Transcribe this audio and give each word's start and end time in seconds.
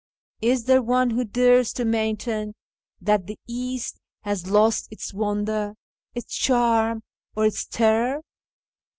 Is 0.41 0.63
there 0.63 0.81
one 0.81 1.11
who 1.11 1.23
dares 1.23 1.71
to 1.73 1.85
maintain 1.85 2.55
that 2.99 3.27
the 3.27 3.37
East 3.47 3.99
has 4.23 4.47
lost 4.49 4.87
its 4.89 5.13
wonder, 5.13 5.75
its 6.15 6.33
charm, 6.35 7.03
or 7.35 7.45
its 7.45 7.67
terror 7.67 8.21